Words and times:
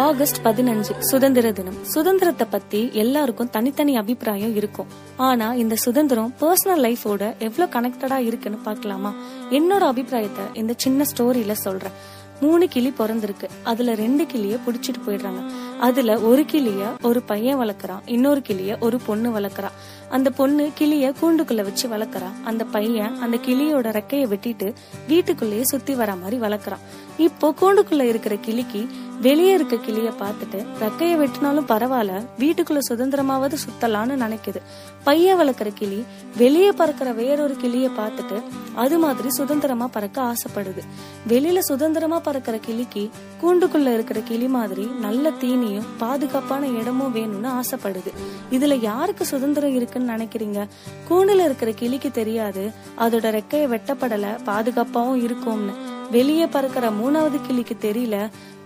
August 0.00 0.46
பதினஞ்சு 0.46 0.98
சுதந்திர 0.98 1.52
தினம். 1.52 1.84
சுதந்திரத்தை 1.84 2.46
பத்தி 2.50 2.90
எல்லாருக்கும் 2.92 3.50
தனித்தனி 3.50 3.96
அபிப்பிராயம் 3.96 4.56
இருக்கும். 4.56 4.86
ஆனா 5.16 5.54
இந்த 5.54 5.74
சுதந்திரம் 5.74 6.34
பர்சனல் 6.40 6.84
லைஃபோட 6.86 7.38
எவ்வளவு 7.38 7.80
கனெக்டடா 7.80 8.16
இருக்குன்னு 8.16 8.58
பார்க்கலாமா? 8.58 9.14
என்னோட 9.50 9.80
அபிப்பிராயத்தை 9.80 10.44
இந்த 10.54 10.74
சின்ன 10.76 11.04
ஸ்டோரியில 11.16 11.52
சொல்றேன். 11.52 11.92
மூணு 12.40 12.68
கிளி 12.68 12.92
பிறந்திருக்கு. 12.98 13.48
அதுல 13.62 13.94
ரெண்டு 13.94 14.26
கிளிய 14.26 14.56
புடிச்சிட்டு 14.66 15.08
போயிடுறாங்க. 15.08 15.42
அதுல 15.80 16.18
ஒரு 16.18 16.44
கிளிய 16.44 16.86
ஒரு 17.02 17.22
பையன் 17.22 17.58
வளர்க்கறான். 17.58 18.00
இன்னொரு 18.06 18.42
கிளிய 18.42 18.76
ஒரு 18.80 18.98
பொண்ணு 19.06 19.40
வளர்க்குறான். 19.40 19.76
அந்த 20.08 20.30
பொண்ணு 20.30 20.70
கிளிய 20.74 21.12
கூண்டுக்குள்ள 21.22 21.62
வச்சு 21.62 21.88
வளர்க்குறான். 21.88 22.42
அந்த 22.44 22.64
பையன் 22.64 23.18
அந்த 23.18 23.36
கிளியோட 23.36 23.90
ரெக்கைய 23.98 24.34
வெட்டிட்டு 24.34 24.74
வீட்டுக்குள்ளேயே 25.08 25.64
சுத்தி 25.64 25.94
வர 25.94 26.16
மாதிரி 26.16 26.40
வளர்க்கறான். 26.40 26.82
இப்போ 27.16 27.54
கூண்டுக்குள்ள 27.60 28.02
இருக்கிற 28.02 28.36
கிளிக்கு 28.36 28.86
வெளியே 29.20 29.52
இருக்க 29.52 29.76
கிளிய 29.76 30.10
பார்த்துட்டு 30.10 30.66
ரெக்கைய 30.80 31.14
வெட்டினாலும் 31.22 31.68
பரவாயில்ல 31.68 32.26
வீட்டுக்குள்ள 32.38 32.78
சுதந்திரமாவது 32.90 33.56
சுத்தலான்னு 33.64 34.14
நினைக்குது. 34.24 34.60
பைய 35.04 35.34
வளர்க்குற 35.36 35.70
கிளி 35.74 36.04
வெளியே 36.36 36.72
பறக்கிற 36.72 37.12
வேறொரு 37.12 37.56
கிளிய 37.56 37.88
பார்த்துட்டு 37.88 38.42
அது 38.74 38.98
மாதிரி 38.98 39.30
சுதந்திரமா 39.30 39.86
பறக்க 39.86 40.22
ஆசைப்படுது. 40.22 40.82
வெளியில 41.28 41.58
சுதந்திரமா 41.58 42.20
பறக்கிற 42.20 42.58
கிளிக்கு 42.58 43.10
கூண்டுக்குள்ள 43.42 43.94
இருக்கிற 43.94 44.20
கிளி 44.20 44.48
மாதிரி 44.48 44.84
நல்ல 44.84 45.30
தீனியும் 45.30 45.86
பாதுகாப்பான 45.98 46.66
இடமும் 46.66 47.14
வேணும்னு 47.14 47.60
ஆசைப்படுது. 47.60 48.12
இதுல 48.50 48.80
யாருக்கு 48.80 49.26
சுதந்திரம் 49.26 49.74
இருக்குன்னு 49.74 50.12
நினைக்கிறீங்க? 50.12 50.68
கூண்டுல 51.08 51.44
இருக்கிற 51.44 51.72
கிளிக்கு 51.72 52.10
தெரியாது. 52.10 52.72
அதோட 52.98 53.40
ரெக்கைய 53.40 53.66
வெட்டப்படல 53.74 54.26
பாதுகாப்பாவும் 54.46 55.22
இருக்கும்னு. 55.22 55.89
வெளியே 56.10 56.46
பறக்கிற 56.46 56.90
மூணாவது 56.90 57.38
கிளிக்கு 57.46 57.74
தெரியல 57.80 58.16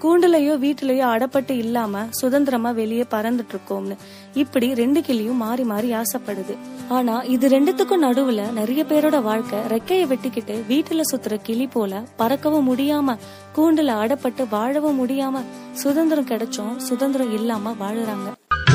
கூண்டுலயோ 0.02 0.54
வீட்டுலயோ 0.62 1.04
அடப்பட்டு 1.14 1.50
இல்லாம 1.50 2.06
சுதந்திரமா 2.10 2.70
வெளியே 2.70 3.04
பறந்துட்டு 3.10 3.52
இருக்கோம்னு 3.54 3.96
இப்படி 4.34 4.74
ரெண்டு 4.74 5.00
கிளியும் 5.00 5.36
மாறி 5.36 5.64
மாறி 5.64 5.92
ஆசைப்படுது. 5.94 6.54
ஆனா 6.88 7.22
இது 7.22 7.48
ரெண்டுத்துக்கும் 7.48 8.04
நடுவுல 8.06 8.52
நிறைய 8.52 8.84
பேரோட 8.84 9.22
வாழ்க்கை 9.22 9.58
ரெக்கைய 9.58 10.02
வெட்டிக்கிட்டு 10.06 10.56
வீட்டுல 10.68 11.00
சுத்துற 11.12 11.36
கிளி 11.42 11.66
போல 11.66 12.02
பறக்கவும் 12.18 12.68
முடியாம 12.70 13.16
கூண்டுல 13.56 13.96
அடப்பட்டு 14.02 14.48
வாழவும் 14.50 15.00
முடியாம 15.00 15.42
சுதந்திரம் 15.72 16.28
கிடைச்சும் 16.28 16.76
சுதந்திரம் 16.76 17.32
இல்லாம 17.32 17.74
வாழுறாங்க. 17.80 18.28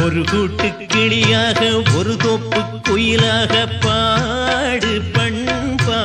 ஒரு 0.05 0.23
கூட்டு 0.31 0.67
கிளியாக 0.87 1.61
ஒரு 1.97 2.15
தோப்பு 2.17 2.59
குயிலாக 2.89 3.53
பாடு 3.83 4.93
பண்பா 5.15 6.01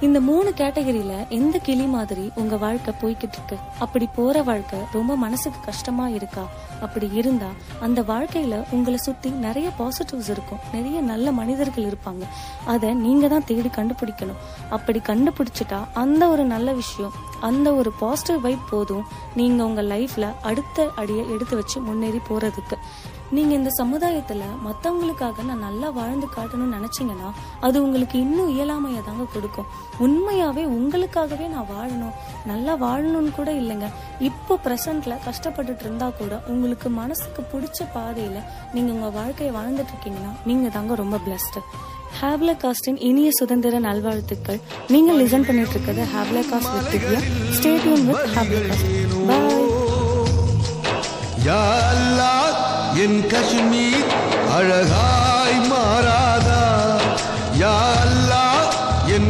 இந்த 0.00 0.20
மூணு 0.20 0.52
கேட்டகரியில 0.56 1.28
எந்த 1.28 1.58
கிளி 1.58 1.84
மாதிரி 1.84 2.30
உங்க 2.34 2.56
வாழ்க்கை 2.56 2.94
போய்கிட்டு 3.00 3.32
இருக்கு? 3.32 3.56
அப்படி 3.78 4.08
போற 4.14 4.42
வாழ்க்கை 4.42 4.78
ரொம்ப 4.92 5.16
மனசுக்கு 5.16 5.60
கஷ்டமா 5.64 6.08
இருக்கா? 6.08 6.48
அப்படி 6.80 7.10
இருந்தா 7.12 7.46
அந்த 7.80 8.02
வாழ்க்கையில 8.02 8.64
உங்களை 8.70 8.98
சுத்தி 8.98 9.30
நிறைய 9.30 9.70
பாசிட்டிவ்ஸ் 9.78 10.30
இருக்கும். 10.30 10.58
நிறைய 10.72 11.00
நல்ல 11.00 11.32
மனிதர்கள் 11.32 11.84
இருப்பாங்க. 11.84 12.22
அதை 12.66 12.94
நீங்க 12.94 13.28
தான் 13.28 13.44
தேடி 13.44 13.68
கண்டுபிடிக்கணும். 13.68 14.40
அப்படி 14.70 15.00
கண்டுபிடிச்சிட்டா 15.04 15.84
அந்த 15.94 16.28
ஒரு 16.28 16.44
நல்ல 16.44 16.72
விஷயம் 16.72 17.12
அந்த 17.40 17.74
ஒரு 17.74 17.92
பாசிட்டிவ் 17.92 18.40
வைப் 18.40 18.70
போதும். 18.70 19.04
நீங்க 19.34 19.64
உங்க 19.64 19.82
லைஃப்ல 19.82 20.32
அடுத்த 20.42 20.90
அடியை 20.96 21.30
எடுத்து 21.30 21.56
வச்சு 21.56 21.80
முன்னேறி 21.80 22.20
போறதுக்கு. 22.28 22.76
நீங்க 23.36 23.52
இந்த 23.54 23.70
சமுதாயத்துல 23.80 24.44
மத்தவங்களுக்காக 24.66 25.44
நான் 25.48 25.64
நல்லா 25.66 25.88
வாழ்ந்து 25.98 26.26
காட்டணும்னு 26.36 26.76
நினைச்சீங்கன்னா 26.78 27.28
அது 27.66 27.76
உங்களுக்கு 27.84 28.16
இன்னும் 28.18 28.50
இயலாமைய 28.56 29.00
தாங்க 29.08 29.24
கொடுக்கும். 29.34 29.68
உண்மையாவே 30.04 30.64
உங்களுக்காகவே 30.78 31.46
நான் 31.54 31.68
வாழணும். 31.74 32.16
நல்லா 32.50 32.72
வாழணும்னு 32.84 33.32
கூட 33.38 33.52
இல்லைங்க. 33.60 33.88
இப்போ 34.28 34.56
பிரசன்ட்ல 34.64 35.16
கஷ்டப்பட்டுட்டு 35.28 35.86
இருந்தா 35.86 36.08
கூட 36.20 36.42
உங்களுக்கு 36.48 36.88
மனசுக்கு 37.00 37.44
பிடிச்ச 37.52 37.88
பாதையில 37.96 38.40
நீங்க 38.74 38.90
உங்க 38.96 39.10
வாழ்க்கையை 39.20 39.52
வாழ்ந்துட்டு 39.58 39.94
இருக்கீங்கன்னா 39.94 40.32
நீங்க 40.50 40.68
தாங்க 40.78 40.94
ரொம்ப 40.94 41.18
பிளஸ்ட் 41.26 41.58
ஹேவ்ல 42.20 42.52
காஸ்டின் 42.62 43.00
இனிய 43.08 43.30
சுதந்திர 43.40 43.78
நல்வாழ்த்துக்கள். 43.78 44.60
நீங்க 44.94 45.10
லிசன் 45.12 45.46
பண்ணிட்டு 45.48 45.74
இருக்கிறது 45.76 46.04
ஹேவ்ல 46.14 46.40
cast 46.50 46.76
with 46.92 47.28
stadium 47.58 48.04
with 48.08 48.26
ஹேவ்ல 48.36 48.60
cast 48.70 48.88
பாய் 49.30 49.68
என் 53.02 53.20
காஷ்மீர் 53.26 54.06
அழகாய் 54.56 55.58
மாறாதா? 55.70 56.62
யா 57.60 57.74
அல்லா 58.04 58.42
என் 59.16 59.28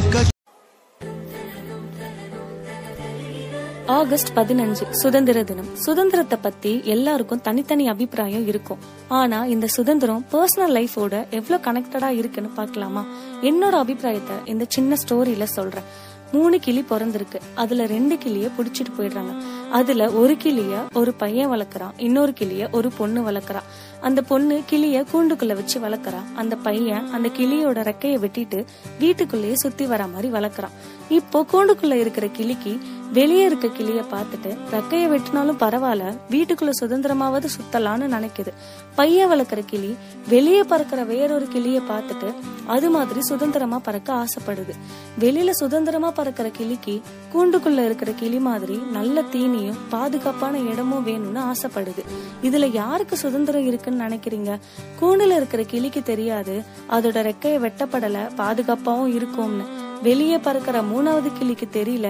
ஆகஸ்ட் 3.86 4.30
பதினஞ்சு 4.36 4.84
சுதந்திர 4.91 5.42
தினம். 5.42 5.70
சுதந்திரத்தை 5.76 6.38
பத்தி 6.42 6.72
எல்லாருக்கும் 6.84 7.41
தனித்தனி 7.41 7.88
அபிப்பிராயம் 7.88 8.47
இருக்கும். 8.47 8.78
ஆனா 9.09 9.44
இந்த 9.44 9.66
சுதந்திரம் 9.66 10.26
பர்சனல் 10.32 10.75
லைஃபோட 10.78 11.14
எவ்வளவு 11.38 11.64
கனெக்டடா 11.66 12.09
இருக்குன்னு 12.20 12.50
பாக்கலாமா 12.56 13.03
என்னோட 13.42 13.76
அபிப்பிராயத்தை 13.84 14.36
இந்த 14.44 14.66
சின்ன 14.69 14.97
ஸ்டோரியில 15.03 15.42
சொல்றேன். 15.42 15.88
மூணு 16.32 16.60
கிளி 16.60 16.84
பிறந்திருக்கு. 16.91 17.41
அதுல 17.54 17.86
ரெண்டு 17.86 18.18
கிளிய 18.18 18.48
புடிச்சிட்டு 18.58 18.92
போயிடுறாங்க. 18.98 19.32
அதுல 19.70 20.10
ஒரு 20.10 20.36
கிளிய 20.36 20.84
ஒரு 20.94 21.14
பையன் 21.14 21.50
வளர்க்கறான். 21.50 21.92
இன்னொரு 21.96 22.32
கிளிய 22.32 22.68
ஒரு 22.72 22.91
பொண்ணு 22.98 23.30
வளர்க்குறான் 23.30 23.68
அந்த 24.00 24.22
பொண்ணு 24.22 24.62
கிளிய 24.66 25.04
கூண்டுக்குள்ள 25.12 25.54
வச்சு 25.54 25.80
வளர்க்குறான் 25.80 26.32
அந்த 26.34 26.56
பையன் 26.56 27.10
அந்த 27.10 27.28
கிளியோட 27.28 27.78
ரெக்கைய 27.91 28.18
வெட்டிட்டு 28.24 28.64
வீட்டுக்குள்ளேயே 28.98 29.54
சுத்தி 29.54 29.86
வர 29.86 30.06
மாதிரி 30.06 30.32
வளர்க்கறான். 30.32 30.74
இப்போ 31.08 31.46
கூண்டுக்குள்ள 31.52 31.92
இருக்கிற 31.92 32.26
கிளிக்கு 32.26 32.78
வெளியே 33.12 33.44
இருக்க 33.44 33.69
கிளிய 33.69 34.00
பார்த்துட்டு 34.00 34.59
ரெக்கைய 34.71 35.09
வெட்டினாலும் 35.12 35.60
பரவாயில்ல 35.60 36.19
வீட்டுக்குள்ள 36.31 36.71
சுதந்திரமாவது 36.82 37.44
சுத்தலான்னு 37.44 38.06
நினைக்குது. 38.16 38.53
பைய 38.94 39.26
வளர்க்குற 39.26 39.62
கிளி 39.66 39.97
வெளியே 40.28 40.62
பறக்கிற 40.62 41.04
வேறொரு 41.04 41.48
கிளிய 41.48 41.81
பார்த்துட்டு 41.81 42.34
அது 42.66 42.91
மாதிரி 42.91 43.22
சுதந்திரமா 43.22 43.78
பறக்க 43.78 44.12
ஆசைப்படுது. 44.12 44.75
வெளியில 45.21 45.50
சுதந்திரமா 45.50 46.10
பறக்கிற 46.10 46.48
கிளிக்கு 46.48 47.00
கூண்டுக்குள்ள 47.34 47.84
இருக்கிற 47.84 48.12
கிளி 48.12 48.41
மாதிரி 48.41 48.76
நல்ல 48.76 49.22
தீனியும் 49.22 49.78
பாதுகாப்பான 49.88 50.59
இடமும் 50.59 51.06
வேணும்னு 51.06 51.50
ஆசைப்படுது. 51.53 52.04
இதுல 52.42 52.72
யாருக்கு 52.72 53.16
சுதந்திரம் 53.16 53.66
இருக்குன்னு 53.66 54.04
நினைக்கிறீங்க? 54.04 54.59
கூண்டுல 55.00 55.37
இருக்கிற 55.37 55.62
கிளிக்கு 55.62 56.03
தெரியாது. 56.03 56.62
அதோட 56.91 57.32
ரெக்கைய 57.32 57.59
வெட்டப்படல 57.66 58.31
பாதுகாப்பாவும் 58.37 59.15
இருக்கும்னு. 59.15 59.79
வெளியே 60.02 60.38
பறக்கிற 60.38 60.82
மூணாவது 60.82 61.30
கிளிக்கு 61.38 61.66
தெரியல 61.72 62.08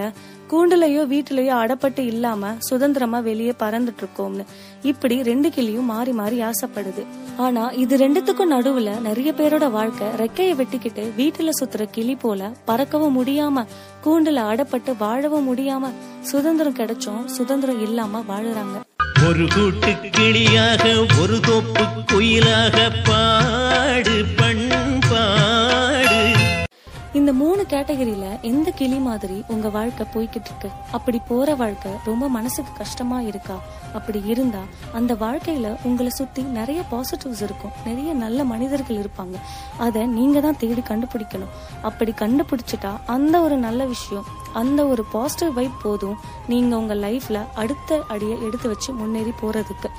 கூண்டுலயோ 0.51 1.01
வீட்டுலயோ 1.11 1.55
அடப்பட்டு 1.63 1.99
இல்லாம 1.99 2.53
சுதந்திரமா 2.59 3.19
வெளியே 3.19 3.53
பறந்துட்டு 3.59 4.01
இருக்கோம்னு. 4.03 4.43
இப்படி 4.81 5.23
ரெண்டு 5.23 5.49
கிளியும் 5.49 5.85
மாறி 5.85 6.11
மாறி 6.11 6.37
ஆசைப்படுது. 6.41 7.03
ஆனா 7.37 7.69
இது 7.83 7.97
ரெண்டுத்துக்கும் 7.97 8.51
நடுவுல 8.51 8.99
நிறைய 8.99 9.31
பேரோட 9.37 9.71
வாழ்க்கை 9.71 10.07
ரெக்கையை 10.21 10.55
வெட்டிக்கிட்டு 10.61 11.03
வீட்டுல 11.17 11.49
சுத்துற 11.59 11.85
கிளி 11.91 12.15
போல 12.15 12.51
பறக்கவும் 12.67 13.17
முடியாம 13.19 13.65
கூண்டுல 14.05 14.43
அடப்பட்டு 14.51 14.93
வாழவும் 14.97 15.47
முடியாம 15.49 15.91
சுதந்திரம் 16.21 16.75
கிடைச்சும் 16.75 17.25
சுதந்திரம் 17.25 17.81
இல்லாம 17.81 18.23
வாழுறாங்க. 18.29 18.77
ஒரு 19.27 19.47
கூட்டு 19.55 19.91
கிளியாக 20.11 20.83
ஒரு 21.21 21.39
தோப்பு 21.39 21.83
குயிலாக 22.11 22.77
பாடு 23.07 24.15
இந்த 27.31 27.43
மூணு 27.43 27.65
கேட்டகரியில 27.69 28.41
எந்த 28.41 28.71
கிளி 28.71 28.97
மாதிரி 28.97 29.43
உங்க 29.47 29.69
வாழ்க்கை 29.69 30.05
போய்கிட்டு 30.13 30.49
இருக்கு? 30.49 30.69
அப்படி 30.91 31.21
போற 31.27 31.55
வாழ்க்கை 31.55 31.91
ரொம்ப 32.05 32.29
மனசுக்கு 32.29 32.71
கஷ்டமா 32.77 33.21
இருக்கா? 33.21 33.59
அப்படி 33.93 34.23
இருந்தா 34.25 34.61
அந்த 34.93 35.13
வாழ்க்கையில 35.13 35.77
உங்களை 35.83 36.11
சுத்தி 36.11 36.41
நிறைய 36.41 36.81
பாசிட்டிவ்ஸ் 36.91 37.41
இருக்கும். 37.41 37.71
நிறைய 37.85 38.13
நல்ல 38.13 38.43
மனிதர்கள் 38.43 38.97
இருப்பாங்க. 38.97 39.37
அதை 39.77 40.05
நீங்க 40.05 40.39
தான் 40.39 40.57
தேடி 40.57 40.83
கண்டுபிடிக்கணும். 40.89 41.53
அப்படி 41.81 42.11
கண்டுபிடிச்சிட்டா 42.11 42.91
அந்த 43.05 43.41
ஒரு 43.41 43.57
நல்ல 43.57 43.85
விஷயம் 43.85 44.25
அந்த 44.53 44.85
ஒரு 44.85 45.05
பாசிட்டிவ் 45.05 45.53
வைப் 45.53 45.79
போதும். 45.83 46.17
நீங்க 46.47 46.77
உங்க 46.77 46.95
லைஃப்ல 46.95 47.45
அடுத்த 47.55 48.03
அடியை 48.07 48.43
எடுத்து 48.43 48.67
வச்சு 48.67 48.93
முன்னேறி 48.93 49.33
போறதுக்கு. 49.41 49.91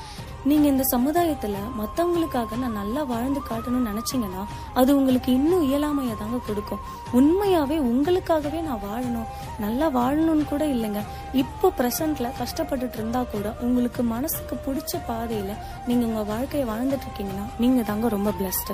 நீங்க 0.45 0.67
இந்த 0.69 0.85
சமுதாயத்துல 0.95 1.57
மத்தவங்களுக்காக 1.81 2.57
நான் 2.63 2.79
நல்லா 2.81 3.03
வாழ்ந்து 3.03 3.41
காட்டணும்னு 3.51 3.91
நினைச்சீங்கன்னா 3.91 4.43
அது 4.81 4.97
உங்களுக்கு 4.97 5.33
இன்னும் 5.33 5.67
இயலாமைய 5.69 6.15
தாங்க 6.19 6.39
கொடுக்கும். 6.47 6.81
உண்மையாவே 7.19 7.77
உங்களுக்காகவே 7.91 8.61
நான் 8.69 8.83
வாழணும். 8.89 9.29
நல்லா 9.65 9.87
வாழணும்னு 9.99 10.45
கூட 10.45 10.65
இல்லைங்க. 10.67 11.03
இப்போ 11.43 11.69
பிரசன்ட்ல 11.79 12.31
கஷ்டப்பட்டுட்டு 12.41 12.99
இருந்தா 13.01 13.23
கூட 13.35 13.55
உங்களுக்கு 13.61 14.03
மனசுக்கு 14.15 14.57
பிடிச்ச 14.67 15.01
பாதையில 15.11 15.55
நீங்க 15.87 16.05
உங்க 16.11 16.23
வாழ்க்கையை 16.33 16.67
வாழ்ந்துட்டு 16.73 17.07
இருக்கீங்கன்னா 17.09 17.47
நீங்க 17.59 17.83
தாங்க 17.83 18.09
ரொம்ப 18.09 18.33
பிளஸ்ட் 18.41 18.73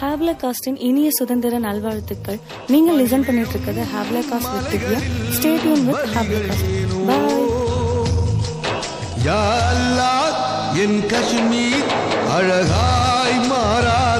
ஹேவ்ல 0.00 0.30
காஸ்டின் 0.42 0.78
இனிய 0.88 1.10
சுதந்திர 1.18 1.58
நல்வாழ்த்துக்கள். 1.58 2.40
நீங்க 2.68 2.92
லிசன் 2.92 3.26
பண்ணிட்டு 3.28 3.54
இருக்கிறது 3.56 3.84
ஹேவ்ல 3.94 4.18
cast 4.30 4.54
with 4.56 4.70
Divya. 4.74 5.00
Stadium 5.36 5.84
with 5.88 6.08
ஹேவ்ல 6.16 6.40
cast 6.48 6.68
பாய் 7.08 7.46
யா 9.26 9.38
என் 10.78 10.98
காஷ்மீர் 11.06 11.88
அழகாய் 12.34 13.38
மாறாதா 13.48 14.17